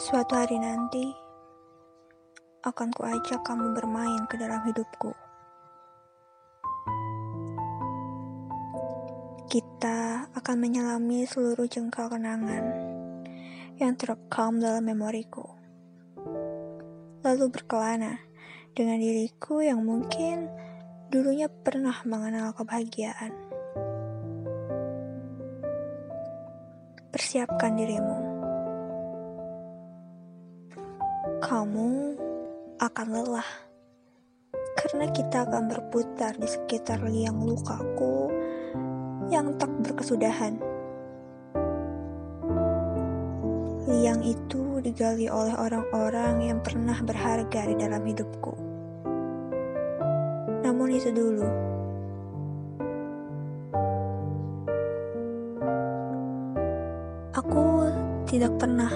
[0.00, 1.12] Suatu hari nanti,
[2.64, 5.12] akan kuajak kamu bermain ke dalam hidupku.
[9.44, 12.64] Kita akan menyelami seluruh jengkal kenangan
[13.76, 15.44] yang terekam dalam memoriku.
[17.20, 18.24] Lalu berkelana
[18.72, 20.48] dengan diriku yang mungkin
[21.12, 23.36] dulunya pernah mengenal kebahagiaan.
[27.12, 28.29] Persiapkan dirimu.
[31.50, 32.14] Kamu
[32.78, 33.50] akan lelah
[34.78, 38.30] karena kita akan berputar di sekitar liang lukaku
[39.34, 40.62] yang tak berkesudahan.
[43.82, 48.54] Liang itu digali oleh orang-orang yang pernah berharga di dalam hidupku.
[50.62, 51.50] Namun itu dulu.
[57.34, 57.90] Aku
[58.30, 58.94] tidak pernah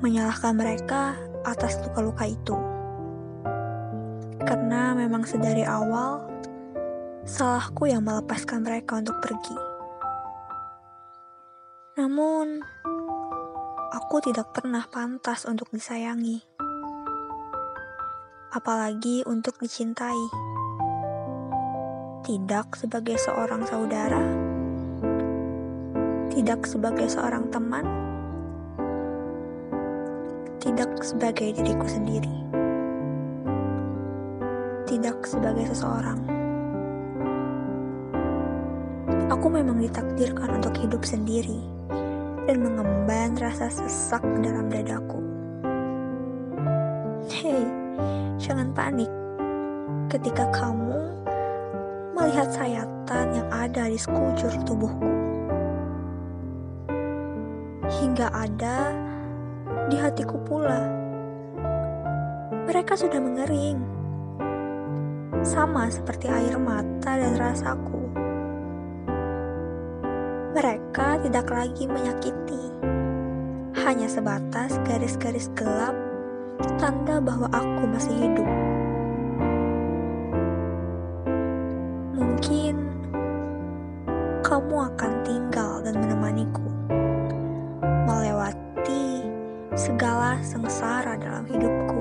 [0.00, 2.56] menyalahkan mereka atas luka-luka itu.
[4.44, 6.24] Karena memang sedari awal,
[7.24, 9.56] salahku yang melepaskan mereka untuk pergi.
[11.96, 12.60] Namun,
[13.94, 16.42] aku tidak pernah pantas untuk disayangi.
[18.52, 20.52] Apalagi untuk dicintai.
[22.24, 24.24] Tidak sebagai seorang saudara,
[26.32, 28.03] tidak sebagai seorang teman,
[30.64, 32.32] tidak sebagai diriku sendiri,
[34.88, 36.16] tidak sebagai seseorang.
[39.28, 41.60] Aku memang ditakdirkan untuk hidup sendiri
[42.48, 45.20] dan mengemban rasa sesak dalam dadaku.
[47.28, 47.68] Hei,
[48.40, 49.12] jangan panik
[50.08, 51.12] ketika kamu
[52.16, 55.12] melihat sayatan yang ada di sekujur tubuhku.
[58.00, 59.12] Hingga ada
[59.88, 60.80] di hatiku pula.
[62.64, 63.78] Mereka sudah mengering.
[65.44, 68.00] Sama seperti air mata dan rasaku.
[70.56, 72.64] Mereka tidak lagi menyakiti.
[73.84, 75.92] Hanya sebatas garis-garis gelap
[76.80, 78.48] tanda bahwa aku masih hidup.
[82.16, 82.74] Mungkin
[84.40, 86.63] kamu akan tinggal dan menemaniku
[89.84, 92.00] segala sengsara dalam hidupku.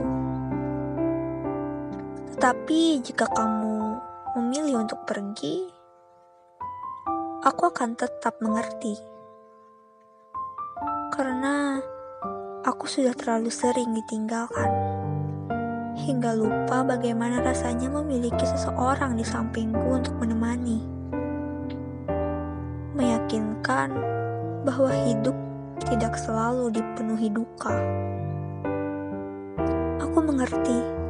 [2.32, 4.00] Tetapi jika kamu
[4.40, 5.68] memilih untuk pergi,
[7.44, 8.96] aku akan tetap mengerti.
[11.12, 11.84] Karena
[12.64, 14.72] aku sudah terlalu sering ditinggalkan.
[15.94, 20.80] Hingga lupa bagaimana rasanya memiliki seseorang di sampingku untuk menemani.
[22.96, 23.92] Meyakinkan
[24.64, 25.36] bahwa hidup
[25.94, 27.70] tidak selalu dipenuhi duka.
[30.02, 31.03] Aku mengerti